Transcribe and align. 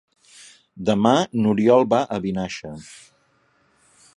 Demà 0.89 1.11
n'Oriol 1.41 1.85
va 1.91 1.99
a 2.15 2.17
Vinaixa. 2.27 2.73